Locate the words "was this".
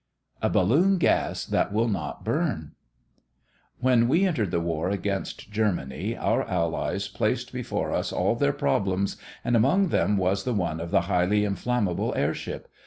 10.17-10.55